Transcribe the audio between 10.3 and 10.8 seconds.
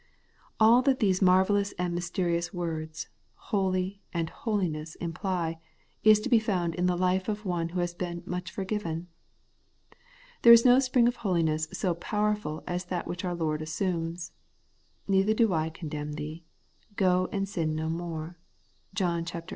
There is no